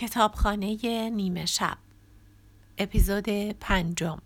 کتابخانه 0.00 1.10
نیمه 1.10 1.46
شب 1.46 1.78
اپیزود 2.78 3.28
پنجم 3.52 4.18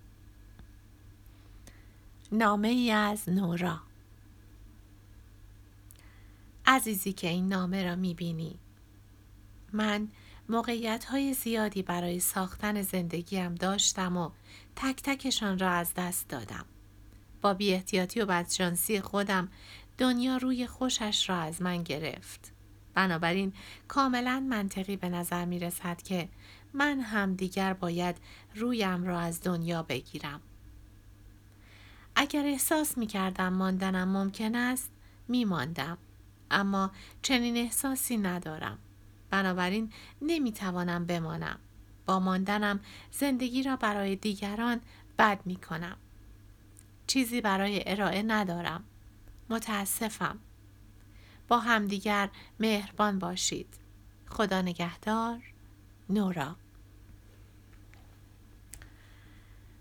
نامه 2.33 2.69
ای 2.69 2.91
از 2.91 3.29
نورا 3.29 3.81
عزیزی 6.67 7.13
که 7.13 7.29
این 7.29 7.49
نامه 7.49 7.84
را 7.84 7.97
می‌بینی 7.97 8.59
من 9.73 10.09
موقعیت 10.48 11.05
های 11.05 11.34
زیادی 11.34 11.82
برای 11.82 12.20
ساختن 12.20 12.82
زندگیم 12.82 13.54
داشتم 13.54 14.16
و 14.16 14.30
تک 14.77 15.02
تکشان 15.02 15.59
را 15.59 15.70
از 15.70 15.95
دست 15.96 16.29
دادم. 16.29 16.64
با 17.43 17.54
بی 17.54 17.72
احتیاطی 17.72 18.20
و 18.20 18.27
بدشانسی 18.27 19.00
خودم 19.00 19.48
دنیا 19.98 20.36
روی 20.36 20.66
خوشش 20.66 21.29
را 21.29 21.36
از 21.36 21.62
من 21.62 21.82
گرفت. 21.82 22.54
بنابراین 22.95 23.52
کاملا 23.88 24.40
منطقی 24.40 24.96
به 24.96 25.08
نظر 25.08 25.45
می 25.45 25.58
رسد 25.58 26.02
که 26.02 26.29
من 26.72 27.00
هم 27.00 27.34
دیگر 27.34 27.73
باید 27.73 28.16
رویم 28.55 29.05
را 29.05 29.20
از 29.20 29.42
دنیا 29.42 29.82
بگیرم. 29.82 30.41
اگر 32.16 32.46
احساس 32.46 32.98
می 32.98 33.06
کردم 33.06 33.52
ماندنم 33.52 34.09
ممکن 34.09 34.55
است 34.55 34.91
می 35.28 35.45
ماندم. 35.45 35.98
اما 36.50 36.91
چنین 37.22 37.56
احساسی 37.56 38.16
ندارم. 38.16 38.78
بنابراین 39.30 39.92
نمی 40.22 40.52
توانم 40.52 41.06
بمانم. 41.06 41.58
با 42.06 42.20
ماندنم 42.20 42.80
زندگی 43.11 43.62
را 43.62 43.77
برای 43.77 44.16
دیگران 44.16 44.80
بد 45.19 45.41
می 45.45 45.56
کنم. 45.56 45.97
چیزی 47.06 47.41
برای 47.41 47.83
ارائه 47.86 48.22
ندارم. 48.22 48.84
متاسفم. 49.50 50.38
با 51.48 51.59
همدیگر 51.59 52.30
مهربان 52.61 53.19
باشید. 53.19 53.75
خدا 54.27 54.62
نگهدار 54.62 55.43
نورا 56.11 56.57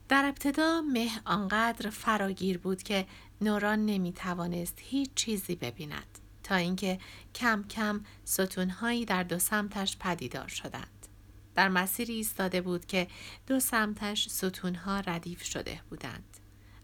در 0.10 0.26
ابتدا 0.26 0.82
مه 0.82 1.10
آنقدر 1.26 1.90
فراگیر 1.90 2.58
بود 2.58 2.84
که 2.84 3.08
نورا 3.42 3.76
نمی 3.76 4.14
توانست 4.14 4.78
هیچ 4.82 5.10
چیزی 5.16 5.56
ببیند 5.56 6.20
تا 6.44 6.56
اینکه 6.56 7.00
کم 7.36 7.64
کم 7.64 8.02
ستونهایی 8.26 9.06
در 9.06 9.24
دو 9.24 9.40
سمتش 9.40 9.98
پدیدار 9.98 10.48
شدند. 10.48 11.08
در 11.56 11.70
مسیری 11.70 12.14
ایستاده 12.14 12.62
بود 12.62 12.86
که 12.86 13.08
دو 13.48 13.60
سمتش 13.60 14.30
ستونها 14.30 15.00
ردیف 15.00 15.44
شده 15.44 15.80
بودند. 15.90 16.38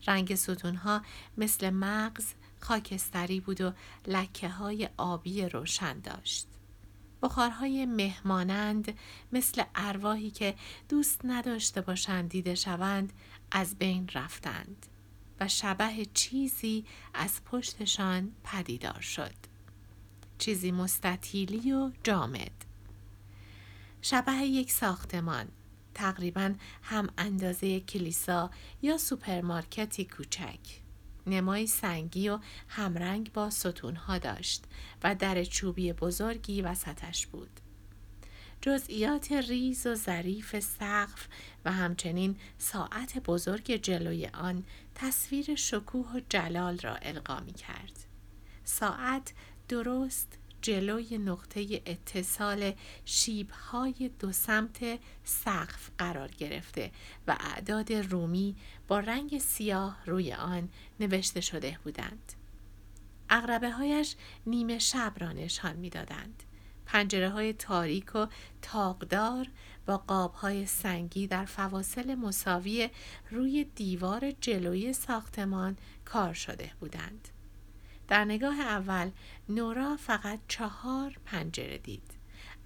رنگ 0.08 0.36
ستونها 0.36 1.02
مثل 1.38 1.70
مغز 1.70 2.34
خاکستری 2.60 3.40
بود 3.40 3.62
و 3.62 3.74
لکه 4.08 4.50
های 4.50 4.90
آبی 4.98 5.46
روشن 5.46 6.00
داشت. 6.00 6.48
بخارهای 7.22 7.86
مهمانند 7.86 8.98
مثل 9.32 9.64
ارواحی 9.76 10.32
که 10.32 10.56
دوست 10.90 11.22
نداشته 11.24 11.82
باشند 11.82 12.30
دیده 12.30 12.56
شوند 12.56 13.14
از 13.52 13.76
بین 13.76 14.10
رفتند 14.14 14.86
و 15.40 15.48
شبه 15.48 16.06
چیزی 16.14 16.86
از 17.14 17.44
پشتشان 17.44 18.32
پدیدار 18.44 19.02
شد. 19.02 19.36
چیزی 20.38 20.72
مستطیلی 20.72 21.74
و 21.74 21.92
جامد. 22.04 22.66
شبه 24.02 24.34
یک 24.34 24.72
ساختمان 24.72 25.48
تقریبا 25.94 26.54
هم 26.84 27.10
اندازه 27.18 27.80
کلیسا 27.80 28.52
یا 28.82 28.98
سوپرمارکتی 28.98 30.06
کوچک. 30.06 30.60
نمای 31.30 31.68
سنگی 31.68 32.30
و 32.30 32.40
همرنگ 32.68 33.34
با 33.34 33.50
ستونها 33.50 34.18
داشت 34.18 34.64
و 35.04 35.16
در 35.16 35.44
چوبی 35.44 35.94
بزرگی 35.94 36.62
وسطش 36.62 37.28
بود. 37.28 37.60
جزئیات 38.62 39.32
ریز 39.32 39.88
و 39.88 39.96
ظریف 39.96 40.60
سقف 40.60 41.28
و 41.66 41.72
همچنین 41.72 42.38
ساعت 42.58 43.18
بزرگ 43.18 43.76
جلوی 43.76 44.28
آن 44.28 44.64
تصویر 44.96 45.56
شکوه 45.56 46.12
و 46.16 46.22
جلال 46.30 46.78
را 46.78 46.96
القا 46.96 47.40
می 47.40 47.54
کرد. 47.54 48.06
ساعت 48.64 49.34
درست 49.68 50.39
جلوی 50.62 51.18
نقطه 51.18 51.82
اتصال 51.86 52.74
شیبهای 53.06 54.12
دو 54.20 54.32
سمت 54.32 55.00
سقف 55.24 55.90
قرار 55.98 56.32
گرفته 56.32 56.92
و 57.28 57.38
اعداد 57.40 57.94
رومی 57.94 58.56
با 58.88 59.00
رنگ 59.00 59.38
سیاه 59.38 59.98
روی 60.06 60.34
آن 60.34 60.70
نوشته 61.00 61.42
شده 61.42 61.78
بودند. 61.84 62.34
اغربه 63.30 63.72
هایش 63.72 64.16
نیمه 64.46 64.80
شب 64.80 65.14
را 65.18 65.32
نشان 65.32 65.76
می 65.76 65.90
دادند. 65.90 66.44
پنجره 66.86 67.30
های 67.30 67.54
تاریک 67.54 68.16
و 68.16 68.28
تاقدار 68.62 69.48
با 69.86 69.98
قاب 69.98 70.34
های 70.34 70.66
سنگی 70.66 71.28
در 71.28 71.46
فواصل 71.46 72.16
مساوی 72.16 72.90
روی 73.32 73.64
دیوار 73.64 74.32
جلوی 74.32 74.94
ساختمان 74.94 75.78
کار 76.06 76.34
شده 76.34 76.72
بودند. 76.80 77.28
در 78.10 78.26
نگاه 78.26 78.60
اول 78.60 79.12
نورا 79.50 79.98
فقط 79.98 80.40
چهار 80.48 81.18
پنجره 81.26 81.78
دید. 81.78 82.12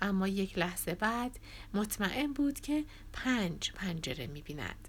اما 0.01 0.27
یک 0.27 0.57
لحظه 0.57 0.95
بعد 0.95 1.39
مطمئن 1.73 2.33
بود 2.33 2.59
که 2.59 2.85
پنج 3.13 3.71
پنجره 3.71 4.27
می 4.27 4.41
بیند. 4.41 4.87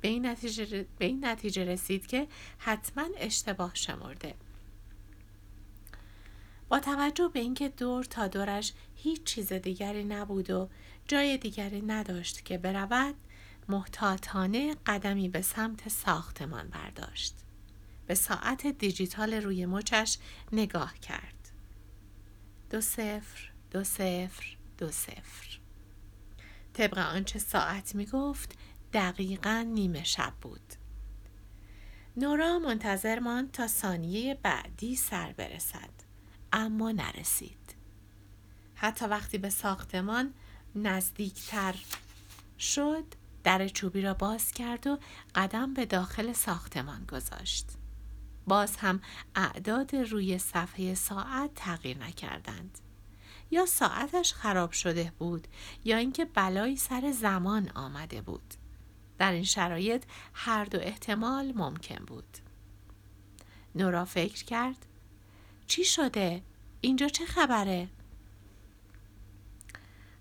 به 0.00 0.08
این, 0.08 0.26
نتیجه 0.26 0.86
به 0.98 1.04
این 1.04 1.24
نتیجه 1.24 1.64
رسید 1.64 2.06
که 2.06 2.28
حتما 2.58 3.04
اشتباه 3.16 3.70
شمرده. 3.74 4.34
با 6.68 6.80
توجه 6.80 7.30
به 7.34 7.40
اینکه 7.40 7.68
دور 7.68 8.04
تا 8.04 8.28
دورش 8.28 8.72
هیچ 8.94 9.24
چیز 9.24 9.52
دیگری 9.52 10.04
نبود 10.04 10.50
و 10.50 10.68
جای 11.08 11.36
دیگری 11.38 11.82
نداشت 11.82 12.44
که 12.44 12.58
برود 12.58 13.14
محتاطانه 13.68 14.76
قدمی 14.86 15.28
به 15.28 15.42
سمت 15.42 15.88
ساختمان 15.88 16.68
برداشت. 16.68 17.34
به 18.10 18.16
ساعت 18.16 18.66
دیجیتال 18.66 19.34
روی 19.34 19.66
مچش 19.66 20.18
نگاه 20.52 20.94
کرد. 20.98 21.50
دو 22.70 22.80
صفر، 22.80 23.52
دو 23.70 23.84
صفر، 23.84 24.56
دو 24.78 24.90
صفر. 24.90 25.58
طبق 26.74 26.98
آنچه 26.98 27.38
ساعت 27.38 27.94
می 27.94 28.06
گفت 28.06 28.58
دقیقا 28.92 29.66
نیمه 29.74 30.04
شب 30.04 30.32
بود. 30.40 30.74
نورا 32.16 32.58
منتظر 32.58 33.18
ماند 33.18 33.50
تا 33.50 33.66
ثانیه 33.66 34.34
بعدی 34.34 34.96
سر 34.96 35.32
برسد 35.32 35.92
اما 36.52 36.92
نرسید. 36.92 37.74
حتی 38.74 39.04
وقتی 39.04 39.38
به 39.38 39.50
ساختمان 39.50 40.34
نزدیکتر 40.74 41.74
شد 42.58 43.04
در 43.44 43.68
چوبی 43.68 44.02
را 44.02 44.14
باز 44.14 44.52
کرد 44.52 44.86
و 44.86 44.98
قدم 45.34 45.74
به 45.74 45.86
داخل 45.86 46.32
ساختمان 46.32 47.04
گذاشت. 47.04 47.79
باز 48.50 48.76
هم 48.76 49.00
اعداد 49.34 49.96
روی 49.96 50.38
صفحه 50.38 50.94
ساعت 50.94 51.50
تغییر 51.54 51.98
نکردند. 51.98 52.78
یا 53.50 53.66
ساعتش 53.66 54.34
خراب 54.34 54.72
شده 54.72 55.12
بود 55.18 55.48
یا 55.84 55.96
اینکه 55.96 56.24
بلایی 56.24 56.76
سر 56.76 57.12
زمان 57.12 57.68
آمده 57.74 58.20
بود. 58.20 58.54
در 59.18 59.32
این 59.32 59.44
شرایط 59.44 60.04
هر 60.34 60.64
دو 60.64 60.78
احتمال 60.80 61.52
ممکن 61.56 62.04
بود. 62.04 62.38
نورا 63.74 64.04
فکر 64.04 64.44
کرد 64.44 64.86
چی 65.66 65.84
شده؟ 65.84 66.42
اینجا 66.80 67.08
چه 67.08 67.24
خبره؟ 67.24 67.88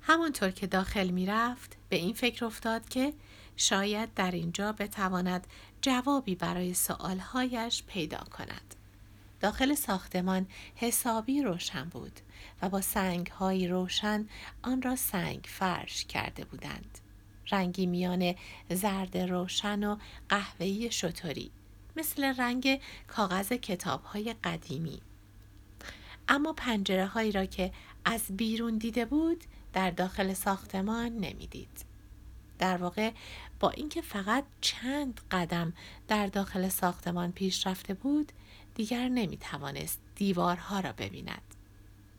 همانطور 0.01 0.51
که 0.51 0.67
داخل 0.67 1.09
می 1.09 1.25
رفت 1.25 1.77
به 1.89 1.95
این 1.95 2.13
فکر 2.13 2.45
افتاد 2.45 2.89
که 2.89 3.13
شاید 3.61 4.13
در 4.13 4.31
اینجا 4.31 4.71
بتواند 4.71 5.47
جوابی 5.81 6.35
برای 6.35 6.73
سوالهایش 6.73 7.83
پیدا 7.83 8.17
کند. 8.17 8.75
داخل 9.39 9.75
ساختمان 9.75 10.47
حسابی 10.75 11.41
روشن 11.41 11.83
بود 11.83 12.19
و 12.61 12.69
با 12.69 12.81
سنگهایی 12.81 13.67
روشن 13.67 14.27
آن 14.61 14.81
را 14.81 14.95
سنگ 14.95 15.45
فرش 15.47 16.05
کرده 16.05 16.45
بودند. 16.45 16.99
رنگی 17.51 17.85
میان 17.85 18.35
زرد 18.69 19.17
روشن 19.17 19.83
و 19.83 19.97
قهوه‌ای 20.29 20.91
شطوری 20.91 21.51
مثل 21.95 22.23
رنگ 22.23 22.81
کاغذ 23.07 23.53
کتاب 23.53 24.03
های 24.03 24.35
قدیمی. 24.43 25.01
اما 26.27 26.53
پنجره 26.53 27.05
هایی 27.05 27.31
را 27.31 27.45
که 27.45 27.71
از 28.05 28.21
بیرون 28.29 28.77
دیده 28.77 29.05
بود 29.05 29.43
در 29.73 29.91
داخل 29.91 30.33
ساختمان 30.33 31.09
نمی‌دید. 31.09 31.88
در 32.59 32.77
واقع 32.77 33.11
با 33.59 33.69
اینکه 33.69 34.01
فقط 34.01 34.43
چند 34.61 35.21
قدم 35.31 35.73
در 36.07 36.27
داخل 36.27 36.69
ساختمان 36.69 37.31
پیش 37.31 37.67
رفته 37.67 37.93
بود 37.93 38.31
دیگر 38.75 39.07
نمی 39.09 39.37
توانست 39.37 39.99
دیوارها 40.15 40.79
را 40.79 40.91
ببیند. 40.91 41.41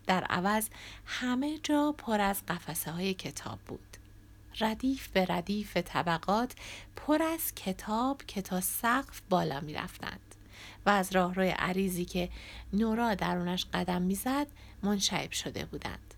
در 0.07 0.25
عوض 0.25 0.69
همه 1.05 1.59
جا 1.59 1.95
پر 1.99 2.21
از 2.21 2.47
قفسه 2.47 2.91
های 2.91 3.15
کتاب 3.15 3.59
بود. 3.59 3.97
ردیف 4.61 5.09
به 5.09 5.27
ردیف 5.29 5.77
طبقات 5.77 6.53
پر 6.97 7.23
از 7.23 7.55
کتاب 7.55 8.23
که 8.27 8.43
تا 8.43 8.61
سقف 8.61 9.21
بالا 9.29 9.61
می 9.61 9.75
رفتند 9.75 10.35
و 10.87 10.91
از 10.91 11.13
راهروی 11.13 11.49
عریضی 11.49 12.05
که 12.05 12.29
نورا 12.73 13.15
درونش 13.15 13.67
قدم 13.73 14.03
می‌زد 14.03 14.47
منشعب 14.83 15.31
شده 15.31 15.65
بودند. 15.65 16.15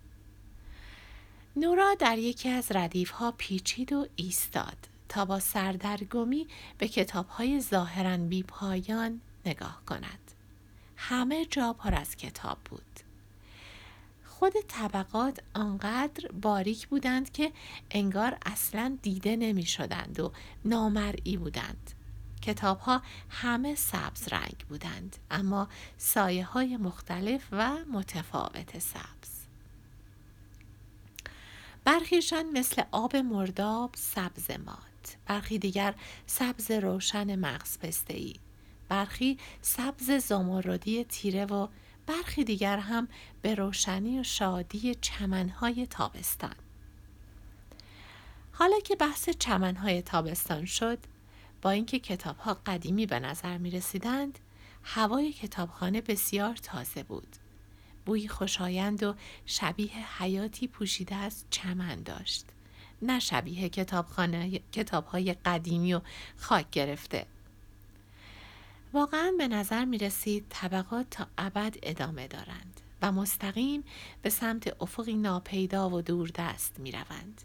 نورا 1.56 1.94
در 1.98 2.18
یکی 2.18 2.48
از 2.48 2.72
ردیف 2.72 3.10
ها 3.10 3.34
پیچید 3.38 3.92
و 3.92 4.06
ایستاد 4.16 4.76
تا 5.08 5.24
با 5.24 5.40
سردرگمی 5.40 6.46
به 6.78 6.88
کتاب 6.88 7.28
های 7.28 7.60
ظاهرا 7.60 8.16
بی 8.16 8.42
پایان 8.42 9.20
نگاه 9.46 9.82
کند. 9.86 10.32
همه 10.96 11.46
جا 11.46 11.72
پر 11.72 11.94
از 11.94 12.16
کتاب 12.16 12.58
بود. 12.64 13.00
خود 14.24 14.52
طبقات 14.68 15.38
آنقدر 15.54 16.28
باریک 16.32 16.88
بودند 16.88 17.32
که 17.32 17.52
انگار 17.90 18.38
اصلا 18.46 18.98
دیده 19.02 19.36
نمی 19.36 19.66
شدند 19.66 20.20
و 20.20 20.32
نامرئی 20.64 21.36
بودند. 21.36 21.90
کتاب 22.42 22.78
ها 22.78 23.02
همه 23.28 23.74
سبز 23.74 24.28
رنگ 24.28 24.64
بودند 24.68 25.16
اما 25.30 25.68
سایه 25.98 26.44
های 26.44 26.76
مختلف 26.76 27.42
و 27.52 27.76
متفاوت 27.92 28.78
سبز. 28.78 29.31
برخیشان 31.84 32.50
مثل 32.50 32.82
آب 32.92 33.16
مرداب 33.16 33.90
سبز 33.94 34.50
مات 34.50 35.16
برخی 35.26 35.58
دیگر 35.58 35.94
سبز 36.26 36.70
روشن 36.70 37.34
مغز 37.38 37.78
پسته 37.78 38.14
ای 38.14 38.34
برخی 38.88 39.38
سبز 39.62 40.10
زمردی 40.10 41.04
تیره 41.04 41.44
و 41.44 41.68
برخی 42.06 42.44
دیگر 42.44 42.78
هم 42.78 43.08
به 43.42 43.54
روشنی 43.54 44.20
و 44.20 44.22
شادی 44.22 44.94
چمنهای 44.94 45.86
تابستان. 45.86 46.54
حالا 48.52 48.80
که 48.80 48.96
بحث 48.96 49.28
چمنهای 49.28 50.02
تابستان 50.02 50.64
شد 50.64 50.98
با 51.62 51.70
اینکه 51.70 51.98
کتابها 51.98 52.54
قدیمی 52.66 53.06
به 53.06 53.20
نظر 53.20 53.58
می 53.58 53.70
رسیدند 53.70 54.38
هوای 54.82 55.32
کتابخانه 55.32 56.00
بسیار 56.00 56.56
تازه 56.56 57.02
بود. 57.02 57.36
بوی 58.06 58.28
خوشایند 58.28 59.02
و 59.02 59.14
شبیه 59.46 60.22
حیاتی 60.22 60.66
پوشیده 60.66 61.14
از 61.14 61.44
چمن 61.50 62.02
داشت 62.02 62.46
نه 63.02 63.18
شبیه 63.18 63.68
کتابخانه 63.68 64.60
کتاب 64.72 65.06
های 65.06 65.34
قدیمی 65.44 65.94
و 65.94 66.00
خاک 66.36 66.70
گرفته 66.70 67.26
واقعا 68.92 69.32
به 69.38 69.48
نظر 69.48 69.84
می 69.84 69.98
رسید 69.98 70.46
طبقات 70.48 71.06
تا 71.10 71.26
ابد 71.38 71.76
ادامه 71.82 72.28
دارند 72.28 72.80
و 73.02 73.12
مستقیم 73.12 73.84
به 74.22 74.30
سمت 74.30 74.82
افقی 74.82 75.16
ناپیدا 75.16 75.90
و 75.90 76.02
دوردست 76.02 76.80
می 76.80 76.92
روند. 76.92 77.42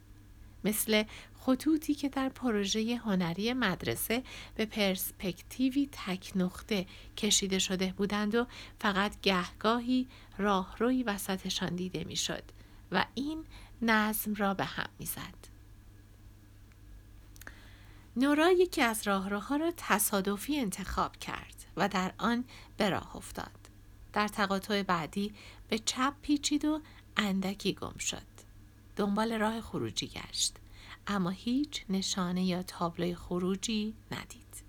مثل 0.64 1.04
خطوطی 1.40 1.94
که 1.94 2.10
در 2.10 2.30
پروژه 2.30 2.96
هنری 2.96 3.54
مدرسه 3.54 4.24
به 4.56 4.66
پرسپکتیوی 4.66 5.90
تک 5.92 6.32
نقطه 6.36 6.86
کشیده 7.18 7.60
شده 7.60 7.94
بودند 7.98 8.36
و 8.36 8.48
فقط 8.80 9.22
گهگاهی 9.22 10.08
راهروی 10.38 11.04
وسطشان 11.04 11.76
دیده 11.76 12.04
می‌شد 12.04 12.44
و 12.92 13.06
این 13.16 13.46
نظم 13.82 14.34
را 14.34 14.54
به 14.54 14.66
هم 14.66 14.90
می‌زد. 15.00 15.48
نورا 18.18 18.52
یکی 18.52 18.82
از 18.82 19.08
راهروها 19.08 19.56
را 19.56 19.74
تصادفی 19.78 20.60
انتخاب 20.60 21.18
کرد 21.18 21.66
و 21.78 21.90
در 21.90 22.14
آن 22.18 22.46
به 22.78 22.90
راه 22.90 23.16
افتاد. 23.16 23.52
در 24.14 24.28
تقاطع 24.28 24.84
بعدی 24.84 25.34
به 25.70 25.80
چپ 25.80 26.14
پیچید 26.22 26.66
و 26.66 26.82
اندکی 27.18 27.74
گم 27.74 27.98
شد. 27.98 28.37
دنبال 28.98 29.34
راه 29.34 29.62
خروجی 29.62 30.08
گشت 30.08 30.56
اما 31.08 31.30
هیچ 31.30 31.86
نشانه 31.90 32.46
یا 32.46 32.64
تابلوی 32.64 33.16
خروجی 33.16 33.94
ندید. 34.12 34.64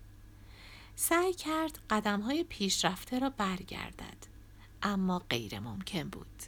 سعی 0.97 1.35
کرد 1.35 1.79
قدم 1.91 2.21
های 2.21 2.45
پیشرفته 2.45 3.19
را 3.19 3.31
برگردد 3.31 4.27
اما 4.83 5.19
غیر 5.19 5.61
ممکن 5.61 6.09
بود. 6.09 6.43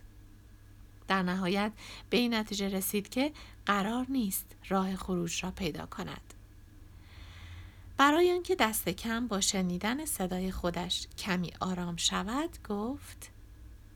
در 1.09 1.23
نهایت 1.23 1.73
به 2.11 2.17
این 2.17 2.35
نتیجه 2.35 2.69
رسید 2.69 3.09
که 3.09 3.33
قرار 3.67 4.07
نیست 4.09 4.47
راه 4.69 4.97
خروج 4.97 5.45
را 5.45 5.51
پیدا 5.51 5.87
کند. 5.87 6.35
برای 7.97 8.33
آنکه 8.33 8.55
دست 8.55 8.89
کم 8.89 9.27
با 9.27 9.41
شنیدن 9.41 10.05
صدای 10.05 10.53
خودش 10.53 11.07
کمی 11.19 11.53
آرام 11.61 11.97
شود 11.97 12.59
گفت 12.69 13.31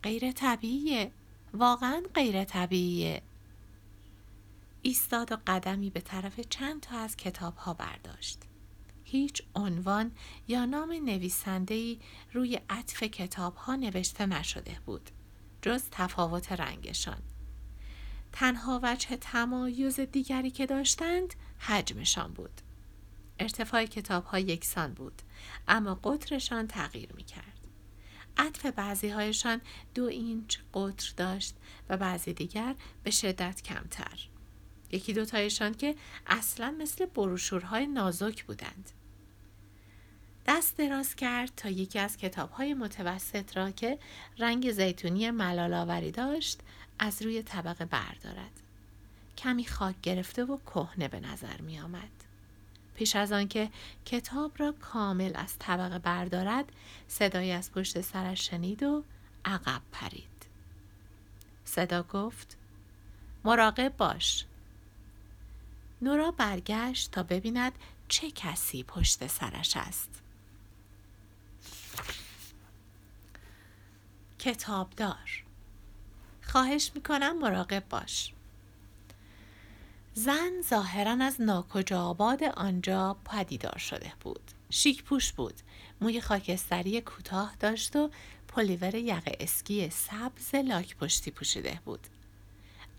غیر 0.03 0.33
طبیعیه 0.33 1.11
واقعا 1.55 2.03
غیر 2.15 2.45
طبیعیه 2.45 3.23
ایستاد 4.87 5.33
و 5.33 5.37
قدمی 5.47 5.91
به 5.91 6.01
طرف 6.01 6.41
چند 6.41 6.81
تا 6.81 6.99
از 6.99 7.17
کتاب 7.17 7.57
ها 7.57 7.75
برداشت. 7.75 8.43
هیچ 9.05 9.43
عنوان 9.55 10.13
یا 10.49 10.65
نام 10.65 10.93
نویسندهی 10.93 12.01
روی 12.33 12.61
عطف 12.71 13.03
کتاب 13.03 13.55
ها 13.57 13.77
نوشته 13.77 14.27
نشده 14.27 14.79
بود. 14.87 15.11
جز 15.63 15.83
تفاوت 15.91 16.53
رنگشان. 16.53 17.23
تنها 18.33 18.81
وجه 18.83 19.17
تمایز 19.17 20.01
دیگری 20.01 20.51
که 20.51 20.67
داشتند 20.67 21.35
حجمشان 21.59 22.33
بود. 22.33 22.61
ارتفاع 23.39 23.87
کتاب 23.87 24.35
یکسان 24.35 24.95
بود 24.95 25.23
اما 25.69 25.95
قطرشان 25.95 26.67
تغییر 26.67 27.13
می 27.13 27.25
کرد. 27.25 27.61
عطف 28.37 28.67
بعضی 28.67 29.09
هایشان 29.09 29.61
دو 29.95 30.05
اینچ 30.05 30.59
قطر 30.75 31.13
داشت 31.17 31.57
و 31.89 31.97
بعضی 31.97 32.33
دیگر 32.33 32.75
به 33.03 33.11
شدت 33.11 33.63
کمتر. 33.63 34.34
یکی 34.95 35.13
دوتایشان 35.13 35.75
که 35.75 35.95
اصلا 36.27 36.75
مثل 36.79 37.07
بروشورهای 37.07 37.87
نازک 37.87 38.45
بودند. 38.45 38.91
دست 40.47 40.77
دراز 40.77 41.17
کرد 41.17 41.53
تا 41.57 41.69
یکی 41.69 41.99
از 41.99 42.17
کتابهای 42.17 42.75
متوسط 42.75 43.57
را 43.57 43.71
که 43.71 43.99
رنگ 44.39 44.71
زیتونی 44.71 45.31
ملالاوری 45.31 46.11
داشت 46.11 46.61
از 46.99 47.23
روی 47.23 47.43
طبقه 47.43 47.85
بردارد. 47.85 48.61
کمی 49.39 49.67
خاک 49.67 49.95
گرفته 50.03 50.45
و 50.45 50.57
کهنه 50.57 51.09
به 51.09 51.21
نظر 51.21 51.61
می 51.61 51.81
آمد. 51.81 52.11
پیش 52.95 53.17
از 53.17 53.33
آنکه 53.33 53.71
کتاب 54.05 54.53
را 54.59 54.73
کامل 54.73 55.33
از 55.35 55.59
طبقه 55.59 55.99
بردارد 55.99 56.73
صدایی 57.09 57.53
از 57.53 57.73
پشت 57.73 58.01
سرش 58.01 58.51
شنید 58.51 58.83
و 58.83 59.05
عقب 59.45 59.83
پرید. 59.93 60.47
صدا 61.65 62.03
گفت 62.03 62.57
مراقب 63.45 63.97
باش 63.97 64.45
نورا 66.05 66.31
برگشت 66.31 67.11
تا 67.11 67.23
ببیند 67.23 67.73
چه 68.09 68.31
کسی 68.31 68.83
پشت 68.83 69.27
سرش 69.27 69.77
است. 69.77 70.11
کتابدار 74.39 75.45
خواهش 76.43 76.91
می‌کنم 76.95 77.39
مراقب 77.39 77.89
باش. 77.89 78.33
زن 80.15 80.53
ظاهرا 80.71 81.25
از 81.25 81.41
ناکجا 81.41 82.03
آباد 82.03 82.45
آنجا 82.45 83.17
پدیدار 83.25 83.79
شده 83.79 84.13
بود. 84.21 84.51
شیک 84.71 85.05
پوش 85.05 85.33
بود. 85.33 85.55
موی 86.01 86.21
خاکستری 86.21 87.01
کوتاه 87.01 87.57
داشت 87.61 87.97
و 87.97 88.11
پلیور 88.49 88.95
یقه 88.95 89.37
اسکی 89.41 89.91
سبز 89.91 90.55
لاک 90.55 90.97
پشتی 90.97 91.31
پوشیده 91.31 91.81
بود. 91.85 92.07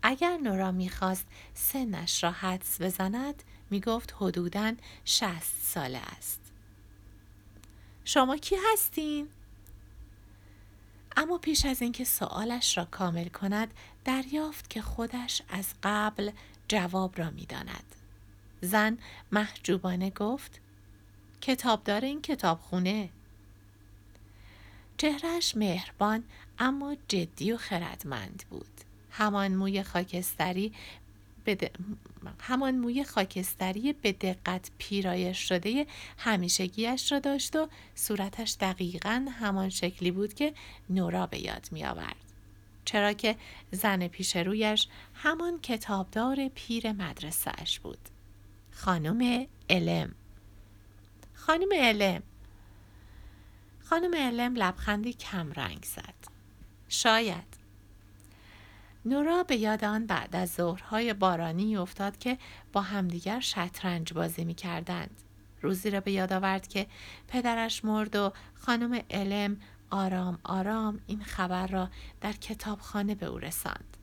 اگر 0.08 0.36
نورا 0.36 0.72
می‌خواست 0.72 1.26
سنش 1.54 2.24
را 2.24 2.30
حدس 2.30 2.80
بزند 2.80 3.42
می‌گفت 3.70 4.14
حدوداً 4.18 4.72
شست 5.04 5.62
ساله 5.62 5.98
است. 5.98 6.40
شما 8.04 8.36
کی 8.36 8.56
هستین؟ 8.72 9.28
اما 11.16 11.38
پیش 11.38 11.66
از 11.66 11.82
اینکه 11.82 12.04
سوالش 12.04 12.78
را 12.78 12.84
کامل 12.84 13.28
کند 13.28 13.74
دریافت 14.04 14.70
که 14.70 14.82
خودش 14.82 15.42
از 15.48 15.74
قبل 15.82 16.30
جواب 16.68 17.18
را 17.18 17.30
می‌داند. 17.30 17.94
زن 18.60 18.98
محجوبانه 19.32 20.10
گفت 20.10 20.60
کتابدار 21.40 22.00
این 22.00 22.22
کتابخونه 22.22 23.10
چهرش 24.96 25.56
مهربان 25.56 26.24
اما 26.58 26.96
جدی 27.08 27.52
و 27.52 27.56
خردمند 27.56 28.44
بود. 28.50 28.85
همان 29.18 29.54
موی 29.54 29.82
خاکستری 29.82 30.72
همان 32.40 32.78
موی 32.78 33.04
خاکستری 33.04 33.92
به 33.92 34.12
دقت 34.12 34.70
پیرایش 34.78 35.38
شده 35.38 35.86
همیشگیش 36.18 37.12
را 37.12 37.18
داشت 37.18 37.56
و 37.56 37.68
صورتش 37.94 38.56
دقیقا 38.60 39.26
همان 39.40 39.68
شکلی 39.68 40.10
بود 40.10 40.34
که 40.34 40.54
نورا 40.90 41.26
به 41.26 41.38
یاد 41.44 41.68
می 41.72 41.84
آورد. 41.84 42.16
چرا 42.84 43.12
که 43.12 43.36
زن 43.70 44.08
پیش 44.08 44.36
رویش 44.36 44.88
همان 45.14 45.60
کتابدار 45.60 46.48
پیر 46.54 46.92
مدرسهش 46.92 47.78
بود. 47.78 48.08
خانم 48.70 49.46
علم 49.70 50.14
خانم 51.34 51.68
علم 51.72 52.22
خانم 53.84 54.14
علم 54.14 54.54
لبخندی 54.54 55.12
کم 55.12 55.52
رنگ 55.52 55.84
زد. 55.84 56.14
شاید 56.88 57.55
نورا 59.06 59.42
به 59.42 59.56
یاد 59.56 59.84
آن 59.84 60.06
بعد 60.06 60.36
از 60.36 60.50
ظهرهای 60.50 61.14
بارانی 61.14 61.76
افتاد 61.76 62.18
که 62.18 62.38
با 62.72 62.80
همدیگر 62.80 63.40
شطرنج 63.40 64.12
بازی 64.12 64.44
می 64.44 64.54
کردند. 64.54 65.22
روزی 65.62 65.90
را 65.90 66.00
به 66.00 66.12
یاد 66.12 66.32
آورد 66.32 66.68
که 66.68 66.86
پدرش 67.28 67.84
مرد 67.84 68.16
و 68.16 68.32
خانم 68.54 69.00
علم 69.10 69.56
آرام 69.90 70.38
آرام 70.44 71.00
این 71.06 71.24
خبر 71.24 71.66
را 71.66 71.88
در 72.20 72.32
کتابخانه 72.32 73.14
به 73.14 73.26
او 73.26 73.38
رساند. 73.38 73.96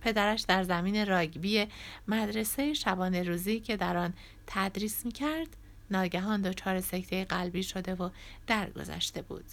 پدرش 0.00 0.40
در 0.40 0.62
زمین 0.62 1.06
راگبی 1.06 1.66
مدرسه 2.08 2.74
شبانه 2.74 3.22
روزی 3.22 3.60
که 3.60 3.76
در 3.76 3.96
آن 3.96 4.14
تدریس 4.46 5.06
می 5.06 5.12
کرد 5.12 5.48
ناگهان 5.90 6.42
دچار 6.42 6.80
سکته 6.80 7.24
قلبی 7.24 7.62
شده 7.62 7.94
و 7.94 8.10
درگذشته 8.46 9.22
بود. 9.22 9.44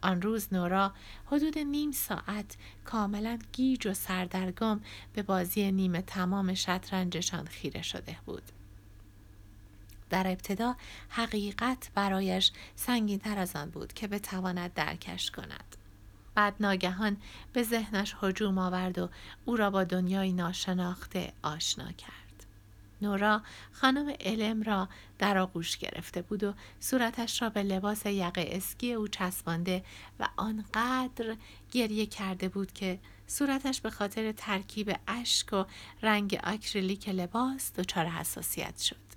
آن 0.00 0.22
روز 0.22 0.48
نورا 0.52 0.92
حدود 1.26 1.58
نیم 1.58 1.92
ساعت 1.92 2.56
کاملا 2.84 3.38
گیج 3.52 3.86
و 3.86 3.94
سردرگم 3.94 4.80
به 5.12 5.22
بازی 5.22 5.72
نیمه 5.72 6.02
تمام 6.02 6.54
شطرنجشان 6.54 7.46
خیره 7.46 7.82
شده 7.82 8.16
بود. 8.26 8.42
در 10.10 10.26
ابتدا 10.26 10.76
حقیقت 11.08 11.90
برایش 11.94 12.52
سنگین 12.76 13.18
تر 13.18 13.38
از 13.38 13.56
آن 13.56 13.70
بود 13.70 13.92
که 13.92 14.08
بتواند 14.08 14.74
درکش 14.74 15.30
کند. 15.30 15.76
بعد 16.34 16.54
ناگهان 16.60 17.16
به 17.52 17.62
ذهنش 17.62 18.16
هجوم 18.22 18.58
آورد 18.58 18.98
و 18.98 19.08
او 19.44 19.56
را 19.56 19.70
با 19.70 19.84
دنیای 19.84 20.32
ناشناخته 20.32 21.32
آشنا 21.42 21.92
کرد. 21.92 22.27
نورا 23.02 23.42
خانم 23.72 24.14
علم 24.20 24.62
را 24.62 24.88
در 25.18 25.38
آغوش 25.38 25.78
گرفته 25.78 26.22
بود 26.22 26.44
و 26.44 26.54
صورتش 26.80 27.42
را 27.42 27.48
به 27.48 27.62
لباس 27.62 28.06
یقه 28.06 28.48
اسکی 28.52 28.92
او 28.92 29.08
چسبانده 29.08 29.84
و 30.20 30.28
آنقدر 30.36 31.36
گریه 31.72 32.06
کرده 32.06 32.48
بود 32.48 32.72
که 32.72 32.98
صورتش 33.26 33.80
به 33.80 33.90
خاطر 33.90 34.32
ترکیب 34.32 34.96
اشک 35.08 35.52
و 35.52 35.64
رنگ 36.02 36.40
آکریلیک 36.44 37.08
لباس 37.08 37.72
دچار 37.72 38.06
حساسیت 38.06 38.78
شد. 38.78 39.08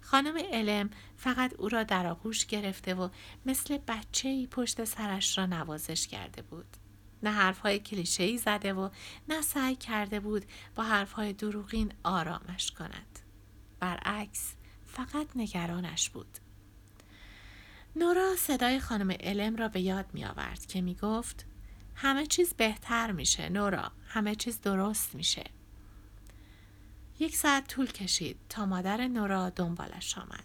خانم 0.00 0.38
علم 0.52 0.90
فقط 1.16 1.54
او 1.54 1.68
را 1.68 1.82
در 1.82 2.06
آغوش 2.06 2.46
گرفته 2.46 2.94
و 2.94 3.08
مثل 3.46 3.78
بچه 3.78 4.28
ای 4.28 4.46
پشت 4.46 4.84
سرش 4.84 5.38
را 5.38 5.46
نوازش 5.46 6.06
کرده 6.06 6.42
بود. 6.42 6.76
نه 7.24 7.30
حرفهای 7.30 7.78
کلیشه 7.78 8.22
ای 8.22 8.38
زده 8.38 8.72
و 8.72 8.88
نه 9.28 9.42
سعی 9.42 9.76
کرده 9.76 10.20
بود 10.20 10.44
با 10.74 10.82
حرفهای 10.82 11.32
دروغین 11.32 11.92
آرامش 12.02 12.70
کند. 12.70 13.18
برعکس 13.80 14.54
فقط 14.86 15.26
نگرانش 15.36 16.10
بود. 16.10 16.38
نورا 17.96 18.36
صدای 18.36 18.80
خانم 18.80 19.10
علم 19.10 19.56
را 19.56 19.68
به 19.68 19.80
یاد 19.80 20.06
می 20.12 20.24
آورد 20.24 20.66
که 20.66 20.80
می 20.80 20.94
گفت 20.94 21.46
همه 21.94 22.26
چیز 22.26 22.54
بهتر 22.54 23.12
میشه 23.12 23.48
نورا 23.48 23.92
همه 24.08 24.34
چیز 24.34 24.60
درست 24.60 25.14
میشه 25.14 25.44
یک 27.18 27.36
ساعت 27.36 27.68
طول 27.68 27.86
کشید 27.86 28.36
تا 28.48 28.66
مادر 28.66 29.08
نورا 29.08 29.50
دنبالش 29.50 30.18
آمد. 30.18 30.44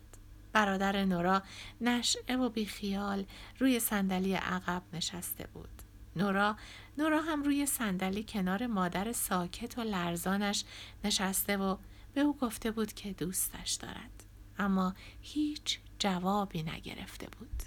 برادر 0.54 1.06
نورا 1.06 1.44
نشعه 1.82 2.38
و 2.38 2.50
بیخیال 2.50 3.26
روی 3.60 3.80
صندلی 3.80 4.34
عقب 4.34 4.84
نشسته 4.94 5.48
بود. 5.54 5.79
نورا 6.20 6.56
نورا 6.98 7.22
هم 7.22 7.44
روی 7.44 7.66
صندلی 7.66 8.24
کنار 8.24 8.68
مادر 8.68 9.12
ساکت 9.12 9.78
و 9.78 9.82
لرزانش 9.82 10.64
نشسته 11.04 11.58
و 11.58 11.78
به 12.14 12.22
او 12.22 12.38
گفته 12.38 12.72
بود 12.72 12.94
که 12.94 13.14
دوستش 13.14 13.72
دارد. 13.72 14.24
اما 14.58 14.94
هیچ 15.22 15.80
جوابی 16.00 16.64
نگرفته 16.64 17.28
بود. 17.40 17.64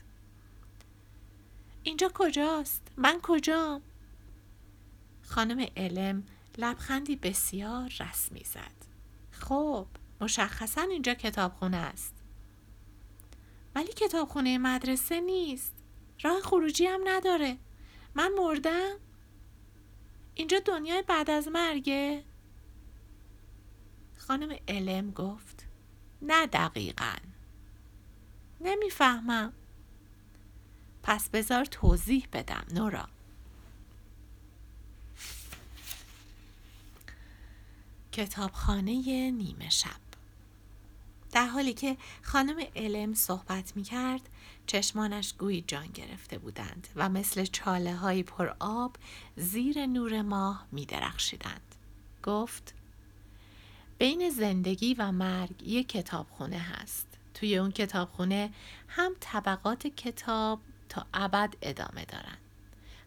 اینجا 1.83 2.11
کجاست؟ 2.15 2.83
من 2.97 3.21
کجام؟ 3.23 3.83
خانم 5.23 5.67
علم 5.77 6.23
لبخندی 6.59 7.17
بسیار 7.17 7.93
رسمی 8.01 8.45
زد. 8.45 8.83
خب 9.31 9.87
مشخصا 10.21 10.83
اینجا 10.83 11.15
کتابخونه 11.15 11.77
است 11.77 12.15
ولی 13.75 13.93
کتابخونه 13.93 14.59
مدرسه 14.59 15.21
نیست 15.21 15.75
راه 16.23 16.41
خروجی 16.41 16.87
هم 16.87 17.01
نداره 17.05 17.57
من 18.15 18.33
مردم. 18.39 18.97
اینجا 20.35 20.59
دنیای 20.59 21.03
بعد 21.03 21.31
از 21.31 21.49
مرگه. 21.49 22.25
خانم 24.17 24.57
علم 24.69 25.11
گفت 25.11 25.67
نه 26.23 26.47
دقیقا. 26.47 27.15
نمی‌فهمم. 28.61 29.53
پس 31.03 31.29
بذار 31.29 31.65
توضیح 31.65 32.29
بدم 32.33 32.65
نورا. 32.75 33.09
کتابخانه 38.13 39.31
نیمه 39.31 39.71
شب. 39.71 40.01
در 41.33 41.47
حالی 41.47 41.75
که 41.75 41.97
خانم 42.23 42.67
علم 42.77 43.15
صحبت 43.15 43.77
می 43.77 43.83
کرد 43.83 44.29
چشمانش 44.67 45.35
گویی 45.39 45.65
جان 45.67 45.87
گرفته 45.87 46.39
بودند 46.39 46.89
و 46.97 47.09
مثل 47.09 47.45
چاله 47.45 47.95
های 47.95 48.23
پر 48.23 48.55
آب 48.61 48.97
زیر 49.37 49.87
نور 49.87 50.23
ماه 50.23 50.67
می 50.73 50.87
درخشیدند. 50.87 51.75
گفت 52.23 52.75
بین 53.99 54.31
زندگی 54.31 54.95
و 54.95 55.13
مرگ 55.13 55.63
یک 55.63 55.89
کتابخونه 55.89 56.59
هست. 56.59 57.07
توی 57.35 57.57
اون 57.57 57.71
کتابخونه 57.71 58.51
هم 58.89 59.13
طبقات 59.21 59.87
کتاب 59.87 60.61
تا 60.89 61.07
ابد 61.15 61.55
ادامه 61.63 62.05
دارند. 62.05 62.39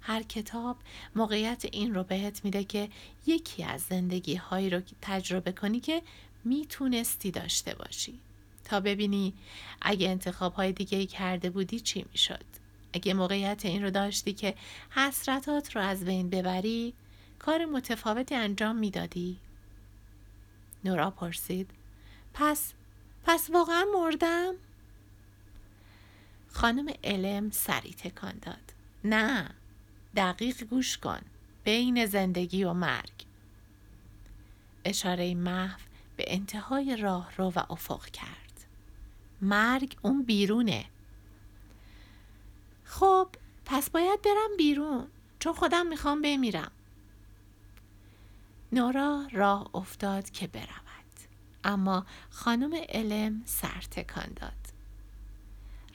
هر 0.01 0.23
کتاب 0.23 0.77
موقعیت 1.15 1.65
این 1.71 1.95
رو 1.95 2.03
بهت 2.03 2.45
میده 2.45 2.63
که 2.63 2.89
یکی 3.27 3.63
از 3.63 3.81
زندگی 3.81 4.35
هایی 4.35 4.69
رو 4.69 4.81
تجربه 5.01 5.51
کنی 5.51 5.79
که 5.79 6.01
می‌تونستی 6.43 7.31
داشته 7.31 7.75
باشی 7.75 8.19
تا 8.65 8.79
ببینی 8.79 9.33
اگه 9.81 10.09
انتخاب 10.09 10.53
های 10.53 10.71
دیگه 10.71 11.05
کرده 11.05 11.49
بودی 11.49 11.79
چی 11.79 12.05
می‌شد. 12.11 12.45
اگه 12.93 13.13
موقعیت 13.13 13.65
این 13.65 13.83
رو 13.83 13.91
داشتی 13.91 14.33
که 14.33 14.55
حسرتات 14.89 15.75
رو 15.75 15.81
از 15.81 16.05
بین 16.05 16.29
ببری 16.29 16.93
کار 17.39 17.65
متفاوتی 17.65 18.35
انجام 18.35 18.75
می‌دادی. 18.75 19.39
نورا 20.83 21.11
پرسید. 21.11 21.71
پس 22.33 22.73
پس 23.23 23.49
واقعا 23.49 23.85
مردم؟ 23.93 24.53
خانم 26.47 26.93
علم 27.03 27.49
سری 27.49 27.93
تکان 27.93 28.39
داد. 28.41 28.73
نه 29.03 29.49
دقیق 30.15 30.63
گوش 30.63 30.97
کن. 30.97 31.21
بین 31.63 32.05
زندگی 32.05 32.63
و 32.63 32.73
مرگ. 32.73 33.25
اشاره 34.85 35.35
محو 35.35 35.79
به 36.17 36.25
انتهای 36.27 36.95
راه 36.95 37.35
رو 37.37 37.53
و 37.55 37.63
افق 37.69 38.05
کرد. 38.05 38.44
مرگ 39.41 39.97
اون 40.01 40.23
بیرونه. 40.23 40.85
خب 42.83 43.27
پس 43.65 43.89
باید 43.89 44.21
برم 44.21 44.57
بیرون 44.57 45.07
چون 45.39 45.53
خودم 45.53 45.87
می‌خوام 45.87 46.21
بمیرم. 46.21 46.71
نورا 48.71 49.27
راه 49.31 49.69
افتاد 49.73 50.29
که 50.29 50.47
برود. 50.47 50.95
اما 51.63 52.05
خانم 52.29 52.75
علم 52.89 53.41
سر 53.45 53.81
تکان 53.91 54.33
داد. 54.35 54.51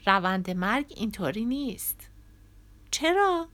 روند 0.05 0.49
مرگ 0.51 0.93
اینطوری 0.95 1.45
نیست. 1.45 2.09
چرا؟ 2.91 3.47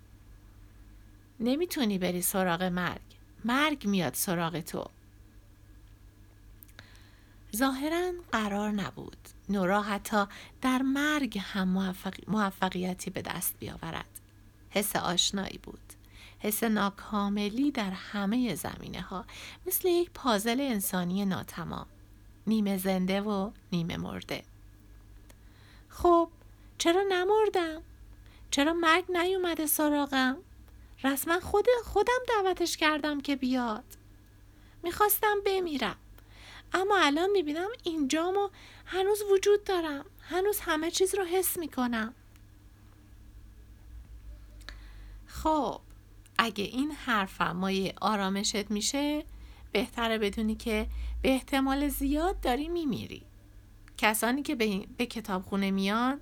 نمی‌تونی 1.40 1.98
بری 1.98 2.22
سراغ 2.22 2.64
مرگ. 2.64 3.02
مرگ 3.46 3.88
میاد 3.88 4.14
سراغ 4.14 4.60
تو. 4.60 4.90
ظاهرا 7.56 8.12
قرار 8.32 8.72
نبود. 8.72 9.37
نورا 9.50 9.82
حتی 9.82 10.26
در 10.62 10.82
مرگ 10.82 11.40
هم 11.42 11.94
موفقیتی 12.28 13.10
به 13.10 13.22
دست 13.22 13.56
بیاورد. 13.60 14.20
حس 14.70 14.96
آشنایی 14.96 15.60
بود. 15.64 15.80
حس 16.40 16.64
ناکاملی 16.64 17.72
در 17.72 17.92
همه 17.92 18.56
زمینه 18.56 19.02
ها 19.02 19.26
مثل 19.68 19.88
یک 19.88 20.12
پازل 20.14 20.62
انسانی 20.62 21.26
ناتمام. 21.26 21.86
نیمه 22.48 22.78
زنده 22.78 23.22
و 23.22 23.52
نیمه 23.72 23.98
مرده. 23.98 24.44
خب 25.90 26.30
چرا 26.78 27.04
نمردم؟ 27.10 27.82
چرا 28.52 28.74
مرگ 28.74 29.12
نیومده 29.12 29.66
سراغم؟ 29.66 30.38
رسما 31.04 31.40
خود 31.40 31.66
خودم 31.86 32.20
دعوتش 32.28 32.78
کردم 32.78 33.22
که 33.22 33.36
بیاد. 33.36 33.84
می‌خواستم 34.84 35.36
بمیرم. 35.46 35.96
اما 36.74 36.98
الان 36.98 37.30
می‌بینم 37.30 37.70
اینجام 37.84 38.38
و 38.38 38.50
هنوز 38.86 39.22
وجود 39.32 39.64
دارم. 39.64 40.06
هنوز 40.22 40.60
همه 40.60 40.92
چیز 40.92 41.16
رو 41.16 41.24
حس 41.24 41.58
می‌کنم. 41.58 42.14
خب 45.28 45.82
اگه 46.38 46.64
این 46.64 46.92
حرفم 46.92 47.52
مایه 47.52 47.94
آرامشت 48.02 48.72
میشه 48.72 49.24
بهتره 49.72 50.18
بدونی 50.18 50.56
که 50.56 50.88
به 51.22 51.30
احتمال 51.30 51.88
زیاد 51.88 52.40
داری 52.40 52.68
میمیری. 52.68 53.22
کسانی 53.98 54.44
که 54.44 54.56
به, 54.56 54.86
به 54.98 55.06
کتابخونه 55.06 55.72
میان 55.72 56.22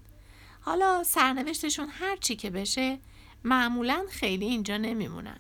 حالا 0.61 1.03
سرنوشتشون 1.03 1.87
هر 1.89 2.15
چی 2.15 2.35
که 2.35 2.49
بشه 2.49 2.99
معمولا 3.43 4.05
خیلی 4.09 4.45
اینجا 4.45 4.77
نمیمونن. 4.77 5.39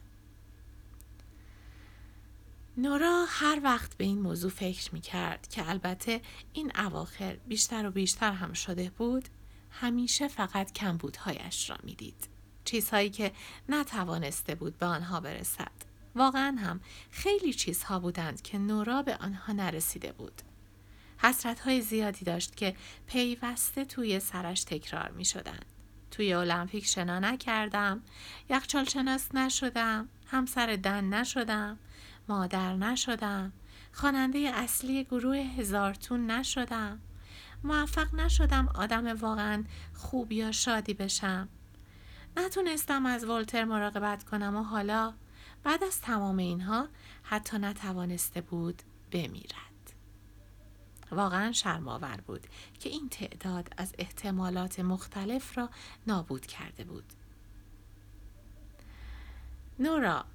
نورا 2.77 3.25
هر 3.29 3.59
وقت 3.63 3.97
به 3.97 4.03
این 4.03 4.21
موضوع 4.21 4.51
فکر 4.51 4.93
می 4.93 5.01
کرد 5.01 5.47
که 5.47 5.69
البته 5.69 6.21
این 6.53 6.71
اواخر 6.79 7.37
بیشتر 7.47 7.87
و 7.87 7.91
بیشتر 7.91 8.31
هم 8.31 8.53
شده 8.53 8.89
بود 8.89 9.29
همیشه 9.71 10.27
فقط 10.27 10.71
کمبودهایش 10.71 11.69
را 11.69 11.77
می 11.83 11.95
دید. 11.95 12.27
چیزهایی 12.65 13.09
که 13.09 13.31
نتوانسته 13.69 14.55
بود 14.55 14.77
به 14.77 14.85
آنها 14.85 15.19
برسد. 15.19 15.71
واقعا 16.15 16.57
هم 16.59 16.79
خیلی 17.11 17.53
چیزها 17.53 17.99
بودند 17.99 18.41
که 18.41 18.57
نورا 18.57 19.01
به 19.01 19.17
آنها 19.17 19.53
نرسیده 19.53 20.11
بود. 20.11 20.41
حسرت 21.17 21.59
های 21.59 21.81
زیادی 21.81 22.25
داشت 22.25 22.55
که 22.55 22.75
پیوسته 23.07 23.85
توی 23.85 24.19
سرش 24.19 24.63
تکرار 24.63 25.11
می 25.11 25.25
شدند. 25.25 25.65
توی 26.11 26.33
المپیک 26.33 26.85
شنا 26.85 27.19
نکردم، 27.19 28.01
یخچال 28.49 28.85
شناس 28.85 29.35
نشدم، 29.35 30.09
همسر 30.27 30.75
دن 30.75 31.03
نشدم، 31.03 31.79
مادر 32.29 32.75
نشدم، 32.75 33.53
خواننده 33.91 34.39
اصلی 34.39 35.03
گروه 35.03 35.37
هزارتون 35.37 36.31
نشدم، 36.31 36.99
موفق 37.63 38.15
نشدم 38.15 38.69
آدم 38.75 39.07
واقعا 39.07 39.63
خوب 39.93 40.31
یا 40.31 40.51
شادی 40.51 40.93
بشم. 40.93 41.49
نتونستم 42.37 43.05
از 43.05 43.25
ولتر 43.25 43.65
مراقبت 43.65 44.23
کنم 44.23 44.55
و 44.55 44.63
حالا 44.63 45.13
بعد 45.63 45.83
از 45.83 46.01
تمام 46.01 46.37
اینها 46.37 46.87
حتی 47.23 47.57
نتوانسته 47.57 48.41
بود 48.41 48.81
بمیرد. 49.11 49.93
واقعا 51.11 51.51
شرماور 51.51 52.21
بود 52.27 52.47
که 52.79 52.89
این 52.89 53.09
تعداد 53.09 53.69
از 53.77 53.93
احتمالات 53.97 54.79
مختلف 54.79 55.57
را 55.57 55.69
نابود 56.07 56.45
کرده 56.45 56.83
بود. 56.83 57.13
نورا 59.79 60.25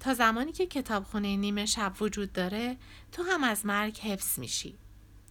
تا 0.00 0.14
زمانی 0.14 0.52
که 0.52 0.66
کتابخونه 0.66 1.36
نیمه 1.36 1.66
شب 1.66 1.92
وجود 2.00 2.32
داره 2.32 2.76
تو 3.12 3.22
هم 3.22 3.44
از 3.44 3.66
مرگ 3.66 3.98
حفظ 3.98 4.38
میشی. 4.38 4.78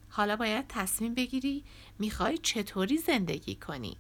حالا 0.10 0.36
باید 0.36 0.66
تصمیم 0.70 1.14
بگیری 1.14 1.64
می‌خوای 2.00 2.38
چطوری 2.38 2.98
زندگی 2.98 3.56
کنی. 3.56 3.98